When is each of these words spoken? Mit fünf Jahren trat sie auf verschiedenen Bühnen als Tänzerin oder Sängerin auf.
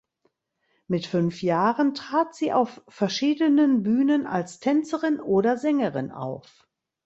Mit 0.87 1.05
fünf 1.05 1.43
Jahren 1.43 1.93
trat 1.93 2.33
sie 2.33 2.53
auf 2.53 2.81
verschiedenen 2.87 3.83
Bühnen 3.83 4.25
als 4.25 4.59
Tänzerin 4.59 5.19
oder 5.19 5.57
Sängerin 5.57 6.09
auf. 6.09 6.67